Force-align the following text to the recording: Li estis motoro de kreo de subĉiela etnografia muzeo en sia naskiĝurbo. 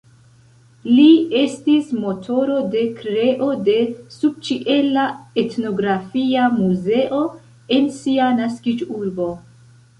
Li 0.99 1.03
estis 1.41 1.91
motoro 2.05 2.55
de 2.77 2.81
kreo 3.03 3.51
de 3.69 3.77
subĉiela 4.17 5.05
etnografia 5.45 6.51
muzeo 6.59 7.23
en 7.79 7.89
sia 8.03 8.35
naskiĝurbo. 8.43 9.33